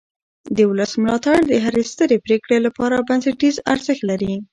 [0.55, 4.33] د ولس ملاتړ د هرې سترې پرېکړې لپاره بنسټیز ارزښت لري